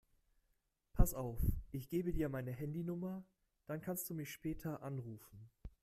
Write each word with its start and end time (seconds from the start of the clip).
Pass 0.93 1.13
auf, 1.13 1.37
ich 1.69 1.87
gebe 1.87 2.11
dir 2.11 2.27
meine 2.27 2.49
Handynummer, 2.49 3.23
dann 3.67 3.81
kannst 3.81 4.09
du 4.09 4.15
mich 4.15 4.31
später 4.31 4.81
anrufen. 4.81 5.51